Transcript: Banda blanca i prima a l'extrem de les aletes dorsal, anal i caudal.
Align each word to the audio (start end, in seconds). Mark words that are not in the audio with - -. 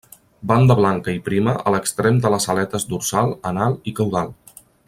Banda 0.51 0.77
blanca 0.79 1.13
i 1.17 1.19
prima 1.27 1.53
a 1.71 1.75
l'extrem 1.75 2.19
de 2.25 2.33
les 2.37 2.49
aletes 2.55 2.89
dorsal, 2.95 3.33
anal 3.55 3.81
i 3.93 3.99
caudal. 4.01 4.35